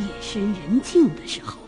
[0.00, 1.58] 夜深人静的时候，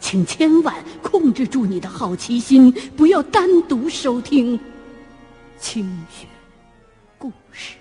[0.00, 4.58] 请千万控制住你的好奇心，不要单独收听
[5.58, 6.26] 清雪
[7.18, 7.76] 故事。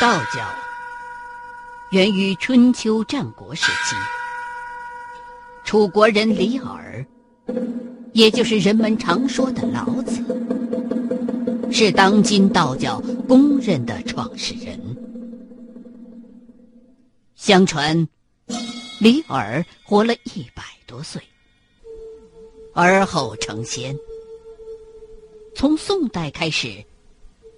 [0.00, 0.48] 道教
[1.90, 3.96] 源于春秋战国时期，
[5.64, 7.04] 楚国人李耳，
[8.12, 10.22] 也就是人们常说的老子，
[11.72, 14.78] 是当今道教公认的创始人。
[17.34, 18.06] 相传，
[19.00, 21.20] 李耳活了一百多岁，
[22.72, 23.98] 而后成仙。
[25.56, 26.84] 从宋代开始，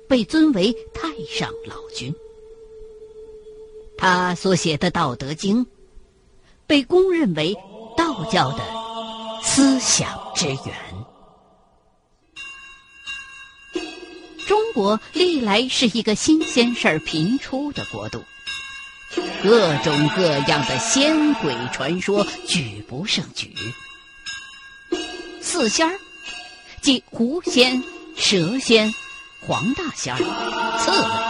[0.08, 2.10] 被尊为太上老君。
[4.00, 5.66] 他所写的《道德经》，
[6.66, 7.54] 被公认为
[7.98, 8.64] 道教的
[9.42, 10.74] 思想之源。
[14.48, 18.24] 中国历来是一个新鲜事儿频出的国度，
[19.42, 23.54] 各种各样的仙鬼传说举不胜举。
[25.42, 26.00] 四仙儿，
[26.80, 27.82] 即狐仙、
[28.16, 28.92] 蛇仙、
[29.46, 30.18] 黄大仙儿、
[30.78, 31.29] 刺猬、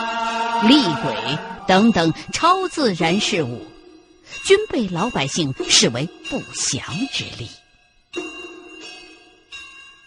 [0.69, 1.38] 厉鬼。
[1.66, 3.65] 等等超自然事物，
[4.44, 6.82] 均被老百姓视为不祥
[7.12, 7.48] 之力。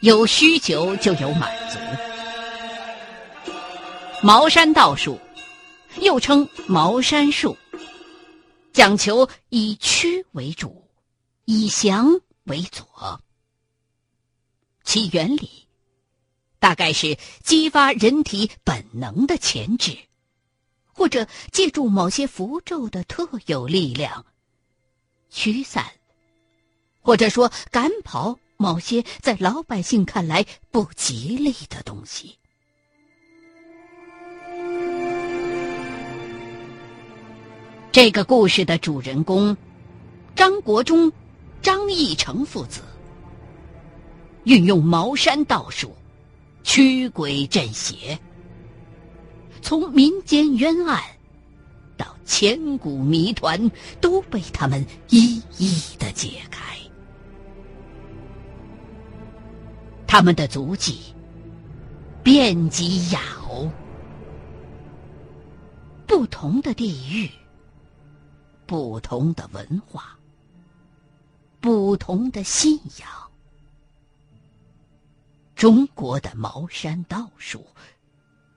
[0.02, 1.78] 有需求就有满足。
[4.22, 5.18] 茅山道术，
[6.02, 7.56] 又称茅山术，
[8.74, 10.86] 讲求以屈为主，
[11.46, 13.22] 以祥为佐。
[14.84, 15.50] 其原理，
[16.60, 19.98] 大概是激发人体本能的潜质。
[20.94, 24.26] 或者借助某些符咒的特有力量，
[25.30, 25.86] 驱散，
[27.02, 32.38] 或者说赶跑某些在老百姓看来不吉利的东西。
[37.92, 39.56] 这个故事的主人公
[40.36, 41.12] 张国忠、
[41.62, 42.82] 张义成父子，
[44.46, 45.96] 运用茅山道术，
[46.64, 48.18] 驱鬼镇邪。
[49.64, 51.02] 从民间冤案
[51.96, 56.78] 到千古谜团，都被他们一一的解开。
[60.06, 61.16] 他们的足迹
[62.22, 63.72] 遍及亚欧，
[66.06, 67.32] 不同的地域，
[68.68, 70.20] 不同的文化，
[71.62, 73.10] 不同的信仰。
[75.56, 77.66] 中国的茅山道术，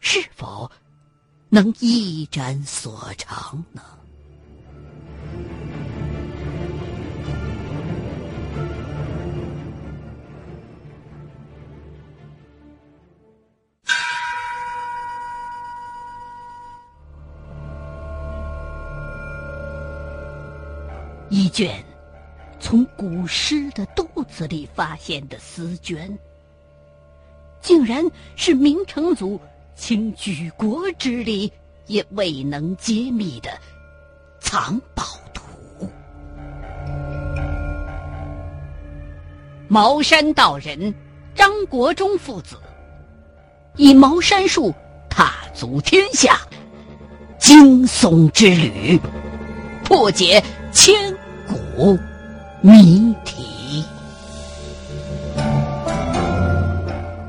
[0.01, 0.69] 是否？
[1.57, 3.81] 能一展所长呢？
[21.31, 21.83] 一卷
[22.61, 26.15] 从古尸的肚子里发现的丝绢，
[27.63, 28.05] 竟然
[28.35, 29.41] 是明成祖。
[29.77, 31.53] 倾举国之力
[31.87, 33.51] 也未能揭秘的
[34.41, 35.89] 藏宝图。
[39.69, 40.95] 茅山道人
[41.35, 42.57] 张国忠父子
[43.77, 44.75] 以茅山术
[45.11, 46.41] 踏足天下，
[47.39, 48.99] 惊悚之旅，
[49.85, 50.43] 破解
[50.73, 51.15] 千
[51.47, 51.99] 古
[52.63, 53.85] 谜题。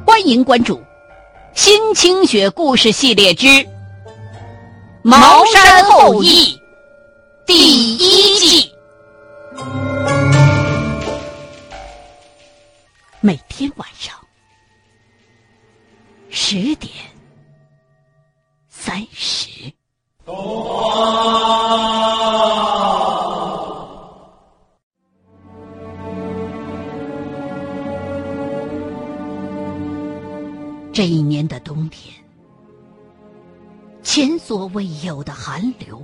[0.06, 0.82] 欢迎关注。
[1.58, 3.48] 新清雪故事系列之
[5.02, 6.56] 《茅山后裔》
[7.48, 8.72] 第一季，
[13.22, 14.14] 每天晚上
[16.30, 16.94] 十点
[18.70, 19.50] 三十。
[30.98, 32.12] 这一年的冬天，
[34.02, 36.04] 前所未有的寒流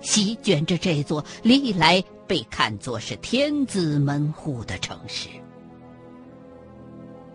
[0.00, 5.28] 席卷着这座历来被看作是天子门户的城市。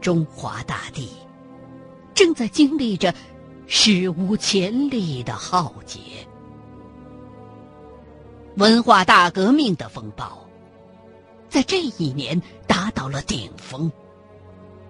[0.02, 1.10] 中华大地
[2.14, 3.16] 正在经历着
[3.66, 6.02] 史无前例的浩劫，
[8.58, 10.46] 文化大革命的风暴
[11.48, 13.90] 在这一年达到了顶峰。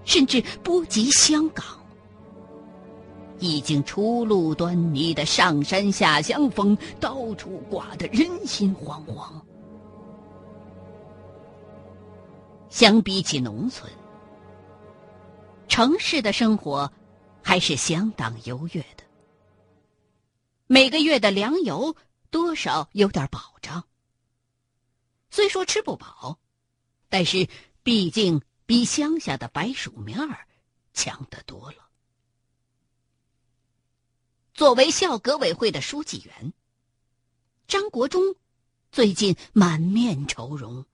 [0.08, 1.64] 甚至波及香港。
[3.40, 9.30] 已经初露端倪的上山下乡风，到处刮得人心惶惶。
[12.70, 13.92] 相比起农村，
[15.68, 16.92] 城市的生活
[17.44, 19.04] 还是相当优越的。
[20.66, 21.96] 每个月的粮油
[22.32, 23.84] 多少有点保障。
[25.30, 26.40] 虽说吃不饱，
[27.08, 27.48] 但是
[27.84, 30.46] 毕竟比乡下的白薯面儿
[30.94, 31.90] 强得多了。
[34.54, 36.54] 作为校革委会的书记员，
[37.66, 38.36] 张国忠
[38.92, 40.86] 最近满面愁容，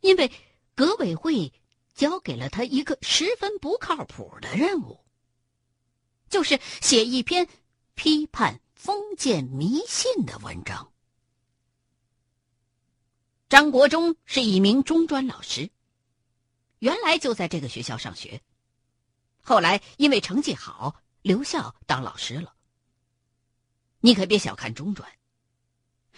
[0.00, 0.30] 因为
[0.74, 1.52] 革委会
[1.94, 5.00] 交给了他一个十分不靠谱的任务，
[6.28, 7.48] 就是写一篇
[7.94, 10.92] 批判封建迷信的文章。
[13.48, 15.70] 张国忠是一名中专老师，
[16.80, 18.42] 原来就在这个学校上学，
[19.40, 21.00] 后来因为成绩好。
[21.22, 22.54] 留校当老师了。
[24.00, 25.06] 你可别小看中专，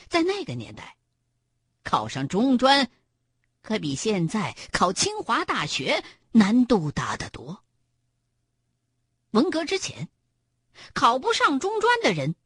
[0.07, 0.97] 在那个年代，
[1.83, 2.89] 考上中专，
[3.63, 7.65] 可比现在考清华大学难度大得多。
[9.33, 10.09] 文革之前，
[10.95, 12.37] 考不上中专的人，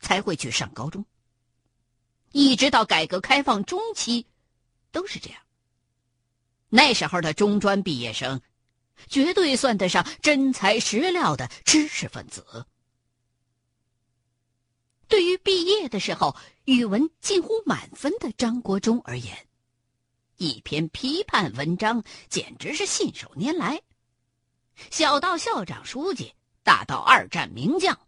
[0.00, 1.06] 才会去上高中。
[2.32, 4.26] 一直到改革开放中期，
[4.90, 5.40] 都是这样。
[6.70, 8.40] 那时候的中专毕业生。
[9.08, 12.66] 绝对算得上真材实料的知识分子。
[15.08, 16.36] 对于毕业的时候
[16.66, 19.48] 语文近乎满分的张国忠而言，
[20.36, 23.80] 一篇批判文章简直是信手拈来。
[24.90, 27.98] 小到校长书记，大到二战名将，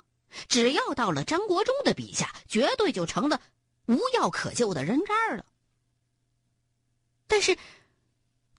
[0.46, 3.40] 只要到了张国忠的笔下，绝对就成了
[3.86, 5.46] 无药可救的人渣了。
[7.26, 7.56] 但是，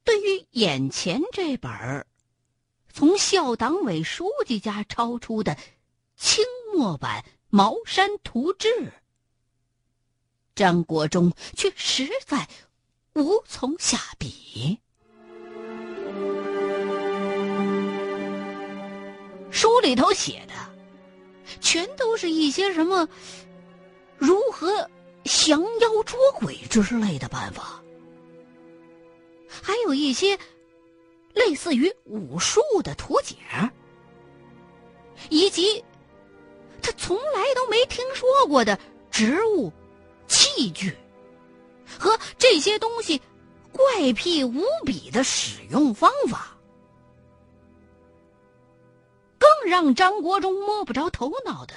[0.03, 2.05] 对于眼前这本儿，
[2.91, 5.57] 从校党委书记家抄出的
[6.15, 8.67] 清末版《茅山图志》，
[10.55, 12.47] 张国忠却实在
[13.15, 14.79] 无从下笔。
[19.51, 20.53] 书里头写的，
[21.61, 23.07] 全都是一些什么
[24.17, 24.89] 如何
[25.23, 27.82] 降妖捉鬼之类的办法，
[29.61, 30.39] 还有一些。
[31.33, 33.35] 类似于武术的图解，
[35.31, 35.83] 以及
[36.79, 38.79] 他从来都没听说过的
[39.09, 39.73] 植物、
[40.27, 40.95] 器具
[41.99, 43.19] 和这些东西
[43.71, 46.55] 怪癖无比的使用方法，
[49.39, 51.73] 更让张国忠摸不着头脑的，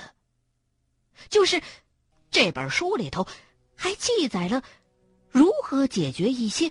[1.31, 1.63] 就是
[2.31, 3.27] 这本书里头
[3.75, 4.63] 还记载了
[5.31, 6.71] 如何解决一些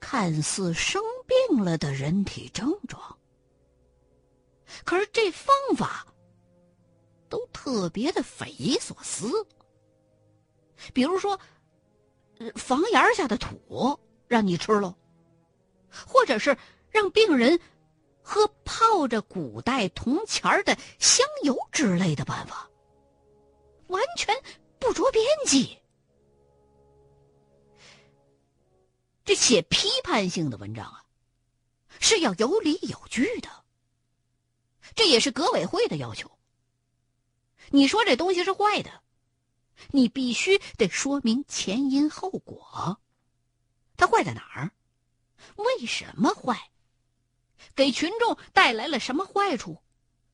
[0.00, 1.02] 看似生。
[1.48, 3.18] 病了的人体症状，
[4.82, 6.06] 可是这方法
[7.28, 9.46] 都特别的匪夷所思。
[10.94, 11.38] 比如说，
[12.54, 14.96] 房檐下的土让你吃了，
[16.06, 16.56] 或者是
[16.90, 17.60] 让病人
[18.22, 22.70] 喝泡着古代铜钱的香油之类的办法，
[23.88, 24.34] 完全
[24.78, 25.76] 不着边际。
[29.28, 31.04] 这写批判性的文章啊。
[32.00, 33.62] 是要有理有据的，
[34.94, 36.30] 这也是革委会的要求。
[37.68, 39.02] 你说这东西是坏的，
[39.90, 42.98] 你必须得说明前因后果。
[43.98, 44.70] 它坏在哪儿？
[45.56, 46.70] 为什么坏？
[47.74, 49.82] 给群众带来了什么坏处？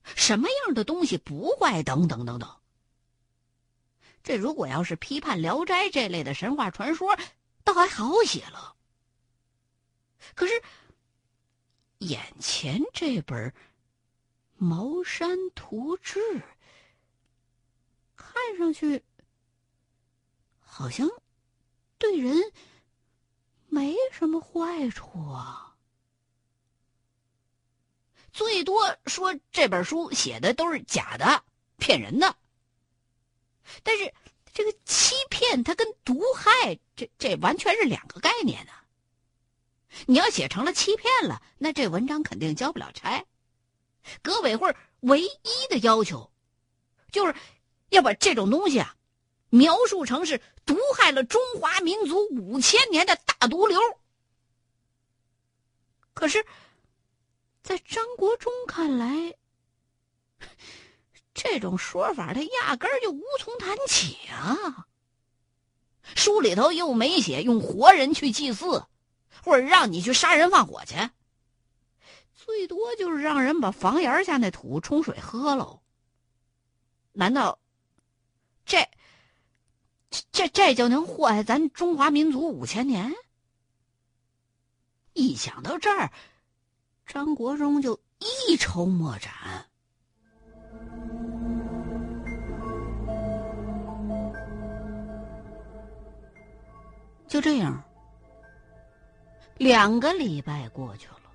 [0.04, 1.82] 什么样的东西不坏？
[1.82, 2.48] 等等等等。
[4.22, 7.18] 这如果要是批判《聊斋》这类的神话传说，
[7.64, 8.74] 倒还好写了。
[10.35, 10.62] 可是。
[11.99, 13.50] 眼前这本
[14.57, 16.21] 《茅山图志》，
[18.14, 19.02] 看上去
[20.61, 21.09] 好像
[21.97, 22.52] 对人
[23.69, 25.76] 没什么坏处啊。
[28.33, 31.43] 最多说这本书写的都是假的、
[31.78, 32.37] 骗人的。
[33.83, 34.12] 但是
[34.52, 38.73] 这个欺骗，它跟毒害，这这完全是两个概念呢。
[40.06, 43.24] 你要写成了欺骗了，那这文章肯定交不了差。
[44.22, 46.30] 革委会唯一的要求，
[47.10, 47.34] 就是
[47.90, 48.96] 要把这种东西啊，
[49.50, 53.80] 描述成是毒害了中华民族五千年的大毒瘤。
[56.12, 56.44] 可是，
[57.62, 59.34] 在张国忠看来，
[61.32, 64.86] 这种说法他压根儿就无从谈起啊。
[66.14, 68.86] 书里头又没写用活人去祭祀。
[69.43, 70.95] 或者让你去杀人放火去，
[72.35, 75.81] 最多就是让人把房檐下那土冲水喝喽。
[77.12, 77.59] 难道
[78.64, 78.88] 这
[80.31, 83.12] 这这就能祸害咱中华民族五千年？
[85.12, 86.11] 一想到这儿，
[87.07, 89.33] 张国忠就一筹莫展。
[97.29, 97.83] 就这样，
[99.56, 101.30] 两个礼拜过去了，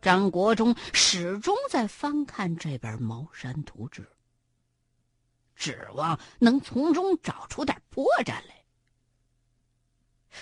[0.00, 4.02] 张国忠始终在翻看这本《茅山图志》，
[5.54, 8.64] 指望能从中找出点破绽来。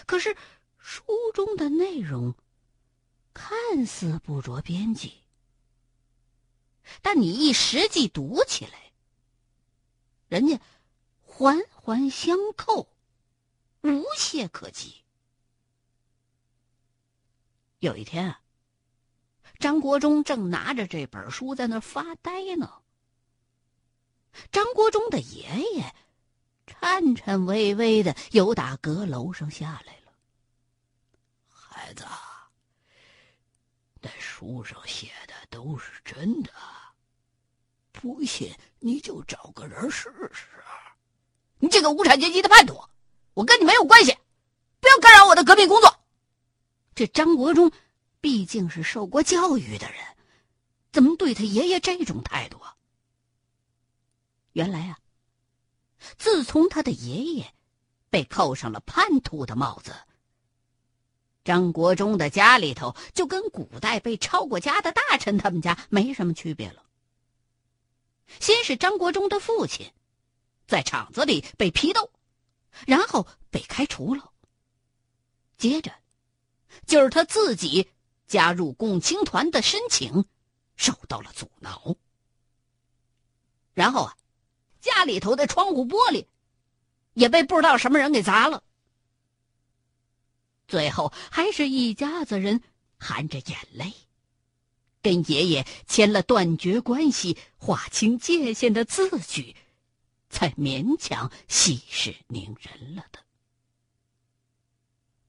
[0.07, 0.37] 可是。
[0.83, 2.35] 书中的内容
[3.35, 5.12] 看似不着边际，
[7.02, 8.90] 但你一实际读起来，
[10.29, 10.59] 人家
[11.21, 12.88] 环环相扣，
[13.83, 15.05] 无懈可击。
[17.81, 18.37] 有一天，
[19.59, 22.71] 张国忠正拿着这本书在那发呆呢，
[24.53, 25.95] 张国忠的爷爷
[26.67, 30.13] 颤颤巍巍的由打阁楼上下来了。
[31.49, 32.05] 孩子，
[34.03, 36.53] 那书上写的都是真的，
[37.93, 40.49] 不信你就找个人试试。
[41.59, 42.79] 你这个无产阶级的叛徒，
[43.33, 44.15] 我跟你没有关系，
[44.81, 46.00] 不要干扰我的革命工作。
[47.00, 47.73] 这张国忠
[48.21, 50.04] 毕竟是受过教育的人，
[50.92, 52.76] 怎么对他爷爷这种态度啊？
[54.52, 54.99] 原来啊，
[56.19, 57.54] 自从他的爷爷
[58.11, 59.95] 被扣上了叛徒的帽子。
[61.42, 66.85] 张国忠的家里头就跟古代被抄过家的大臣他们家没什么区别了。
[68.40, 69.90] 先是张国忠的父亲，
[70.66, 72.11] 在厂子里被批斗，
[72.87, 74.35] 然后被开除了。
[75.57, 75.90] 接着，
[76.87, 77.91] 就是他自己
[78.27, 80.25] 加入共青团的申请
[80.77, 81.97] 受到了阻挠。
[83.73, 84.17] 然后啊，
[84.81, 86.27] 家里头的窗户玻璃
[87.15, 88.62] 也被不知道什么人给砸了。
[90.69, 92.62] 最后，还是一家子人
[92.99, 93.93] 含着眼泪，
[95.03, 99.57] 跟爷爷签了断绝关系、划清界限的字据，
[100.29, 103.19] 才勉强息事宁人了的。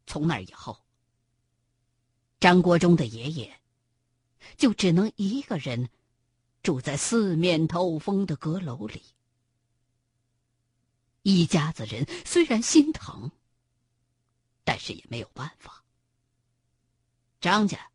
[0.05, 0.77] 从那以后，
[2.41, 3.61] 张国忠的爷爷
[4.57, 5.89] 就只能一个人
[6.61, 9.01] 住在四面透风的阁楼里。
[11.21, 13.31] 一家子人虽然心疼。
[14.63, 15.83] 但是也没有办法。
[17.41, 17.89] 张家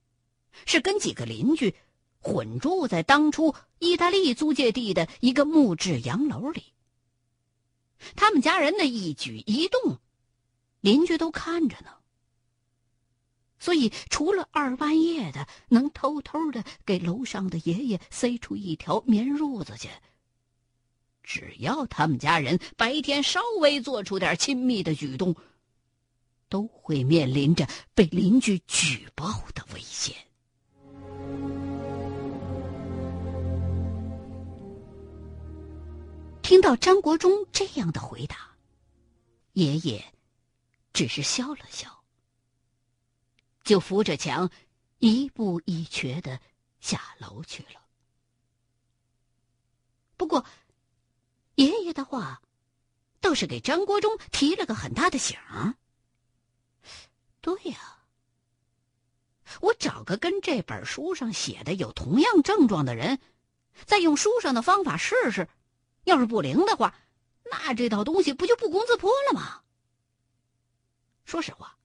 [0.66, 1.76] 是跟几个邻居
[2.18, 6.74] 混住在当初意大利租界地的一个木质洋楼里。
[8.16, 10.00] 他们家人的一举一动，
[10.80, 11.95] 邻居都看着呢。
[13.66, 19.88] 所以，除了二半夜的能偷偷的给楼上的爷爷塞出一条棉褥子去，
[21.24, 25.34] 只要他们家人白天稍微做出点亲密的举动。
[26.48, 30.14] 都会面临着被邻居举报的危险。
[36.40, 38.36] 听到张国忠这样的回答，
[39.54, 40.04] 爷爷
[40.92, 41.95] 只是笑了笑，
[43.66, 44.48] 就扶着墙，
[44.98, 46.40] 一步一瘸的
[46.78, 47.82] 下楼去了。
[50.16, 50.46] 不过，
[51.56, 52.40] 爷爷的话
[53.20, 55.36] 倒是给张国忠提了个很大的醒。
[57.40, 57.98] 对呀，
[59.60, 63.18] 我找个跟这本书上写的有同样症状的人，
[63.84, 65.48] 再用书上的方法试试，
[66.04, 66.94] 要是不灵的话，
[67.50, 69.62] 那这套东西不就不攻自破了吗？
[71.24, 71.76] 说实话，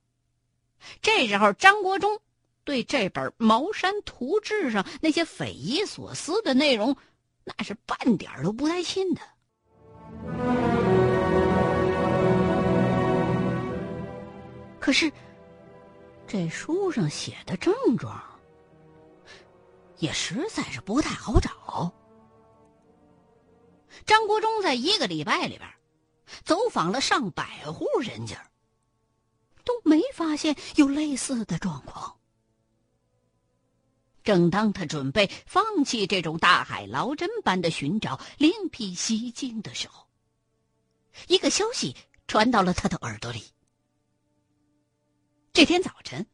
[1.02, 2.20] 这时候张国忠
[2.64, 6.96] 对这本《茅山图志》上那些匪夷所思的内容，
[7.44, 9.22] 那是半点都不带信的。
[14.80, 15.12] 可是。
[16.28, 18.18] 这书上写的症状，
[19.98, 21.92] 也实在是不太好找。
[24.06, 25.70] 张国忠在一个礼拜里边，
[26.46, 28.50] 走访了上百户人家，
[29.72, 32.20] 都没发现有类似的状况。
[34.24, 40.08] 正当他准备放弃这种大海捞针般的寻找，另辟蹊径的时候，
[41.28, 41.96] 一个消息
[42.28, 43.44] 传到了他的耳朵里。
[45.54, 46.28] 这天早晨，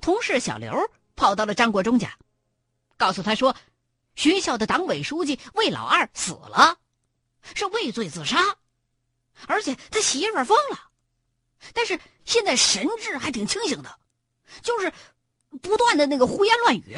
[0.00, 0.72] 同事小刘
[1.16, 2.16] 跑到了张国忠家，
[2.96, 3.56] 告诉他说，
[4.14, 6.78] 学校的党委书记魏老二死了，
[7.54, 8.38] 是畏罪自杀，
[9.48, 10.92] 而且他媳妇疯了，
[11.74, 13.98] 但是现在神志还挺清醒的，
[14.62, 14.92] 就是
[15.62, 16.96] 不断的那个胡言乱语，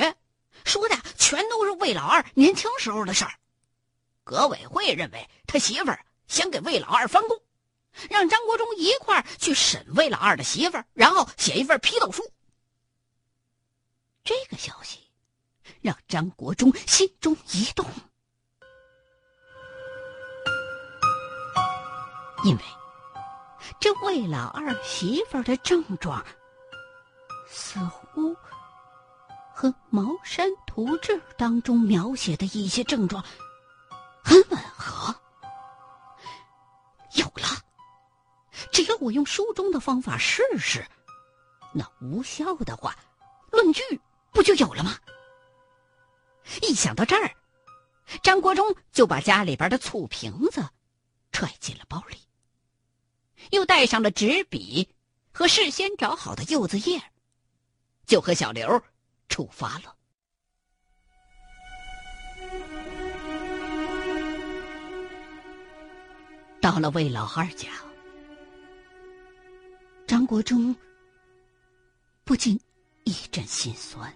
[0.64, 3.32] 说的全都是魏老二年轻时候的事儿。
[4.24, 7.40] 革委会认为他媳妇儿想给魏老二翻供，
[8.10, 12.30] 让张国忠一块儿去审魏老二的媳妇儿，然后写一份批斗书。
[14.22, 14.98] 这个消息
[15.80, 17.86] 让张国忠心中一动，
[22.44, 22.62] 因为
[23.80, 26.25] 这魏老二媳妇儿的症状
[27.48, 28.34] 似乎
[29.54, 33.25] 和《茅山图志》当中描写的一些症状。
[34.25, 35.14] 很吻合，
[37.14, 37.46] 有了！
[38.70, 40.84] 只要我用书中的方法试试，
[41.72, 42.94] 那无效的话，
[43.50, 43.82] 论据
[44.32, 44.98] 不就有了吗？
[46.60, 47.30] 一想到这儿，
[48.22, 50.68] 张国忠就把家里边的醋瓶子
[51.32, 52.18] 揣进了包里，
[53.50, 54.88] 又带上了纸笔
[55.33, 57.02] 和事先找好的柚子叶，
[58.07, 58.83] 就和小刘
[59.28, 59.95] 出发了。
[66.61, 67.68] 到了魏老二家，
[70.07, 70.75] 张国忠
[72.25, 72.61] 不禁
[73.04, 74.12] 一阵心酸。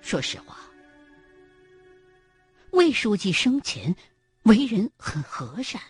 [0.00, 0.58] 说实话，
[2.70, 3.94] 魏书记生前
[4.48, 5.80] 为人很和善，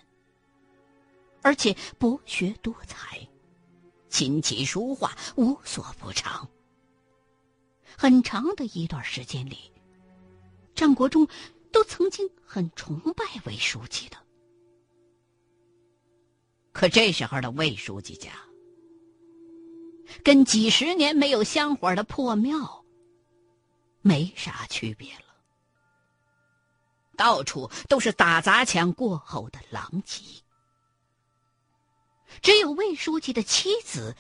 [1.40, 3.26] 而且博学多才，
[4.10, 6.46] 琴棋书画无所不长。
[7.96, 9.72] 很长的一段时间里，
[10.74, 11.26] 张国忠。
[11.70, 14.16] 都曾经很崇拜魏书记的，
[16.72, 18.32] 可这时候的魏书记家，
[20.24, 22.86] 跟几十年没有香火的破庙
[24.00, 25.27] 没啥区别了，
[27.18, 30.22] 到处都是打砸抢过后的狼藉，
[32.40, 34.16] 只有魏书记的妻子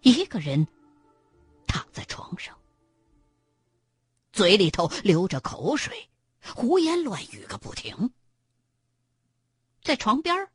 [0.00, 0.66] 一个人
[1.66, 2.56] 躺在床上，
[4.32, 6.08] 嘴里头流着口水。
[6.54, 8.12] 胡言乱语个不停，
[9.82, 10.48] 在床边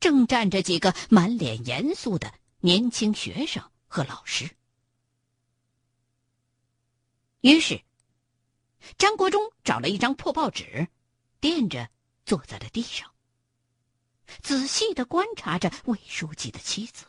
[0.00, 4.50] 正站着几个满脸严肃的年轻学生和老师。
[7.42, 7.80] 于是，
[8.96, 10.88] 张国忠找了一张破报纸，
[11.40, 11.88] 垫着
[12.24, 13.12] 坐在了地上，
[14.42, 17.04] 仔细的观察着魏书记的妻子，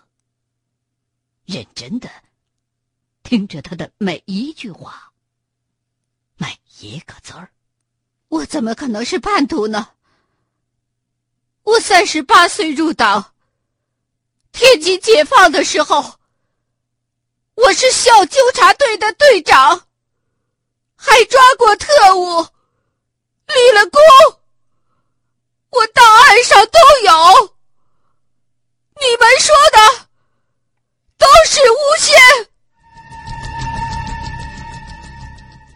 [1.45, 2.09] 认真的
[3.23, 5.13] 听着他的每一句话，
[6.37, 7.51] 每一个字儿。
[8.27, 9.93] 我怎么可能是叛徒呢？
[11.63, 13.33] 我三十八岁入党，
[14.51, 16.19] 天津解放的时候，
[17.55, 19.87] 我是校纠察队的队长，
[21.01, 22.41] 还抓过特务，
[23.47, 24.01] 立了功，
[25.69, 27.55] 我档案上都有。
[28.99, 30.09] 你们说的
[31.17, 32.19] 都是诬陷。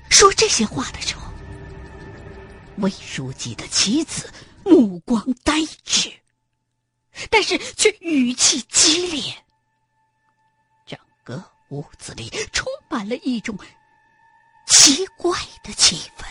[0.09, 1.23] 说这些话的时候。
[2.79, 4.29] 魏书记的妻子
[4.65, 5.53] 目光呆
[5.85, 6.11] 滞，
[7.29, 9.21] 但是却语气激烈。
[10.85, 13.57] 整个屋子里充满了一种
[14.65, 16.25] 奇怪的气氛。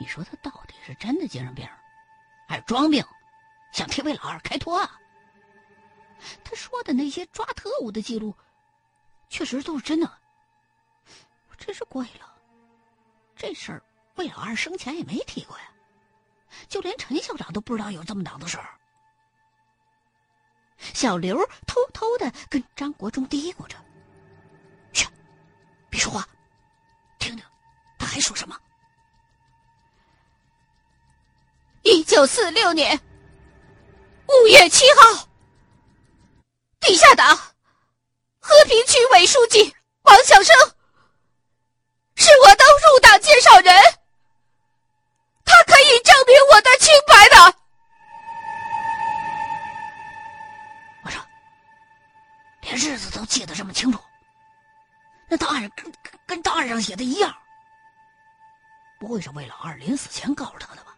[0.00, 1.68] 你说他到底是真的精神病，
[2.48, 3.04] 还是装病，
[3.72, 4.78] 想替魏老二开脱？
[4.80, 4.98] 啊？
[6.42, 8.34] 他说的那些抓特务的记录，
[9.28, 10.18] 确实都是真的。
[11.58, 12.34] 真是怪了，
[13.36, 13.82] 这事儿
[14.14, 15.64] 魏老二生前也没提过呀，
[16.68, 18.77] 就连陈校长都不知道有这么档子事儿。
[20.94, 21.36] 小刘
[21.66, 23.76] 偷偷的跟张国忠嘀咕着
[24.92, 25.06] ：“嘘，
[25.90, 26.26] 别说话，
[27.18, 27.44] 听听
[27.98, 28.56] 他还说什么。”
[31.82, 32.98] 一九四六年
[34.26, 35.28] 五月七号。
[36.80, 37.36] 地下党
[38.38, 40.56] 和平区委书记王小生
[42.14, 43.74] 是我的入党介绍人，
[45.44, 46.94] 他可以证明我的清
[53.18, 53.98] 都记得这么清楚，
[55.28, 55.92] 那档案跟
[56.24, 57.36] 跟档案上写的一样，
[59.00, 60.96] 不会是魏老二临死前告诉他的吧？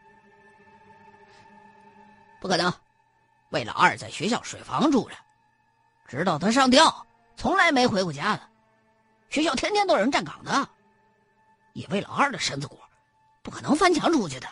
[2.39, 2.71] 不可能，
[3.49, 5.17] 魏老二在学校水房住着。
[6.07, 7.07] 直到他上吊，
[7.37, 8.47] 从来没回过家的。
[9.31, 10.69] 学校天天都有人站岗的。
[11.73, 12.79] 以魏老二的身子骨，
[13.43, 14.47] 不可能翻墙出去的。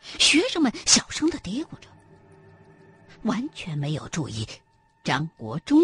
[0.00, 1.88] 学生们小声的嘀咕着，
[3.22, 4.44] 完全没有注意
[5.06, 5.78] 张国忠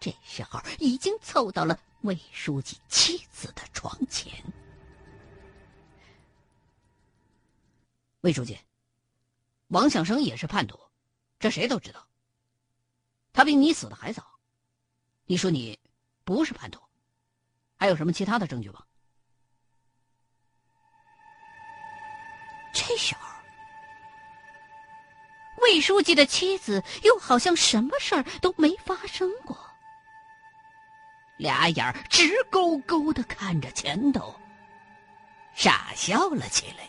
[0.00, 4.34] 这时候已经凑到了魏书记妻子的床前。
[8.22, 8.58] 魏书记，
[9.68, 10.76] 王向生也是叛徒，
[11.38, 12.04] 这谁都知道。
[13.32, 14.26] 他比你死的还早，
[15.26, 15.78] 你说你
[16.24, 16.80] 不是叛徒，
[17.76, 18.84] 还有什么其他的证据吗？
[22.74, 23.23] 这时候，
[25.84, 29.54] 书记的妻子又好像什么事儿都没发生过，
[31.36, 34.34] 俩眼直勾勾的看着前头，
[35.54, 36.88] 傻笑了起来。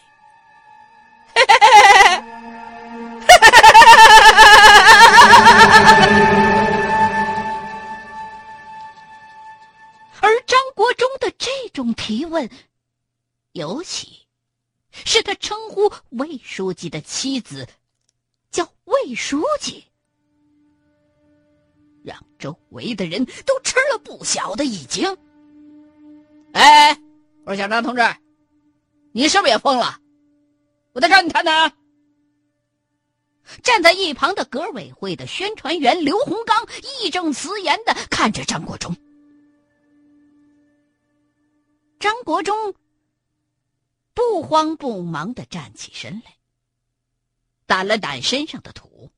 [10.21, 12.49] 而张国忠的这种提问，
[13.51, 14.21] 尤其。
[15.03, 17.67] 是他称呼魏书记的妻子
[18.55, 19.83] 叫魏书记，
[22.05, 25.05] 让周围的人都吃了不小的一惊。
[26.53, 26.97] 哎，
[27.43, 28.01] 我说小张同志，
[29.11, 29.99] 你是不是也疯了？
[30.93, 31.73] 我在找你谈谈。
[33.61, 36.65] 站在一旁的革委会的宣传员刘洪刚
[37.03, 38.95] 义正辞严的看着张国忠，
[41.99, 42.73] 张国忠。
[44.13, 46.37] 不慌不忙的站起身来，
[47.67, 49.11] 掸了掸身上的土，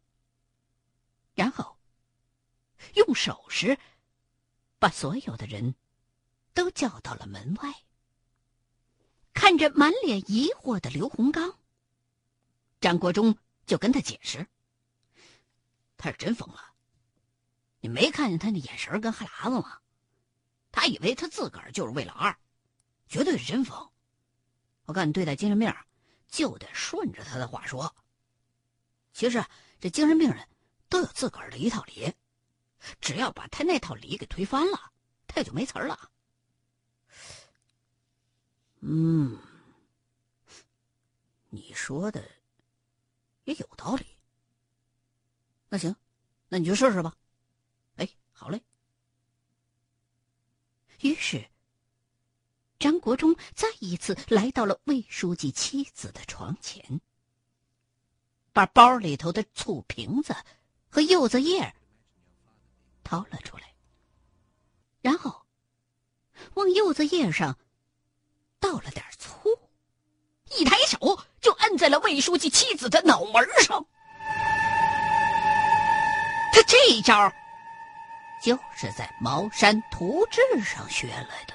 [1.33, 1.77] 然后
[2.95, 3.77] 用手势
[4.79, 5.75] 把所有的人
[6.53, 7.73] 都叫到了门外。
[9.33, 11.59] 看着满脸疑惑的刘洪刚，
[12.81, 14.47] 张国忠就跟他解释
[15.97, 16.73] ：“他是真疯了，
[17.81, 19.79] 你没看见他那眼神跟哈喇子吗？
[20.71, 22.35] 他以为他自个儿就是魏老二，
[23.07, 23.91] 绝对是真疯。”
[24.85, 25.71] 我告诉你，对待精神病，
[26.27, 27.93] 就得顺着他的话说。
[29.17, 29.43] 其实
[29.79, 30.47] 这精神病人
[30.89, 32.13] 都有自个儿的一套理，
[33.01, 34.93] 只要把他那套理给推翻了，
[35.25, 36.11] 他也就没词儿了。
[38.81, 39.41] 嗯，
[41.49, 42.23] 你说的
[43.45, 44.05] 也有道理。
[45.67, 45.95] 那行，
[46.47, 47.17] 那你就试试吧。
[47.95, 48.61] 哎，好嘞。
[51.01, 51.43] 于是。
[52.77, 57.01] 张国忠再一次来到了魏书记妻子的床前，
[58.57, 60.35] 把包里头的醋瓶子
[60.89, 61.75] 和柚子叶
[63.03, 63.71] 掏了出来，
[64.99, 65.43] 然后
[66.55, 67.55] 往柚子叶上
[68.59, 69.47] 倒了点醋，
[70.57, 70.97] 一抬手
[71.39, 73.85] 就摁在了魏书记妻子的脑门上。
[76.51, 77.31] 他这一招
[78.41, 81.53] 就是在《茅山图志》上学来的。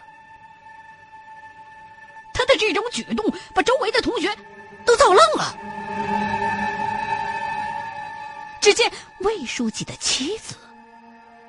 [2.33, 4.33] 他的这种举动把周围的同学
[4.87, 5.82] 都造愣了。
[8.63, 10.55] 只见魏书记的妻子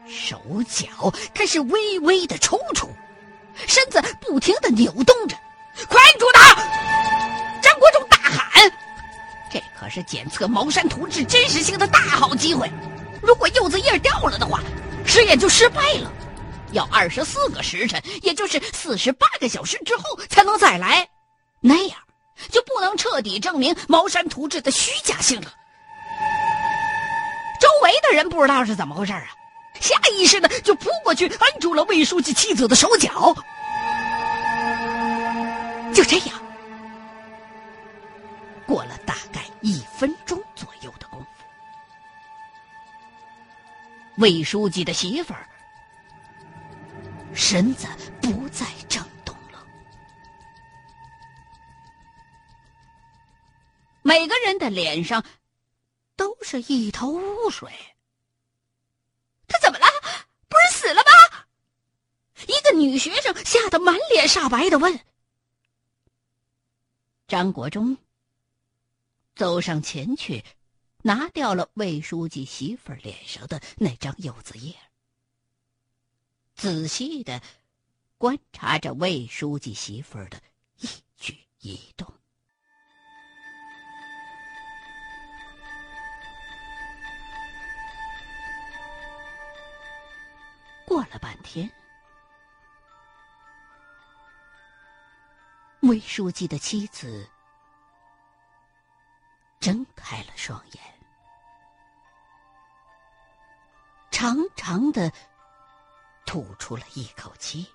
[0.10, 2.90] 手脚开始微微的抽搐，
[3.68, 5.38] 身子不停的扭动着。
[5.88, 6.56] 快住他！
[7.62, 8.72] 张国忠大喊
[9.52, 12.70] ：“这可是检测茅山图志真实性的大好机会！
[13.22, 14.60] 如果柚子叶掉了的话，
[15.06, 16.12] 实验就失败了。”
[16.74, 21.08] 要二十四个时辰，也就是四十八个小时之后才能再来，
[21.62, 21.98] 那样
[22.50, 25.54] 就不能彻底证明茅山图志的虚假性了。
[27.84, 29.28] 周围的人不知道是怎么回事啊，
[29.74, 33.36] 下意识的就扑过去按住了魏书记妻子的手脚。
[35.94, 36.42] 就这样，
[38.66, 41.28] 过了大概一分钟左右的功夫，
[44.16, 45.46] 魏书记的媳妇儿。
[47.34, 47.86] 身子
[48.22, 49.60] 不再震动了，
[54.04, 55.22] 每个人的脸上
[56.62, 57.72] 是一头雾水。
[59.48, 59.88] 他怎么了？
[60.48, 61.46] 不是死了吗？
[62.48, 65.00] 一个女学生吓得满脸煞白的问。
[67.28, 67.98] 张国忠
[69.36, 70.44] 走上前去，
[71.02, 74.76] 拿掉了魏书记媳妇脸上的那张柚子叶。
[76.54, 77.42] 仔细的
[78.20, 80.40] 观察着魏书记媳妇儿的
[80.78, 80.88] 一
[81.18, 82.14] 举一动。
[91.14, 91.72] 了半天，
[95.82, 97.30] 魏书记的妻子
[99.60, 100.84] 睁开了双眼，
[104.12, 105.12] 长长的。
[106.26, 107.70] 吐出了一口气，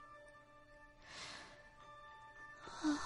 [2.80, 2.96] 啊！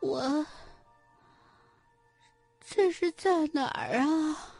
[0.00, 0.46] 我
[2.60, 4.57] 这是在哪儿啊？